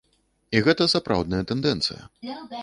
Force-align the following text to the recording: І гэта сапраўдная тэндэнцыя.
І 0.59 0.61
гэта 0.67 0.87
сапраўдная 0.95 1.43
тэндэнцыя. 1.53 2.03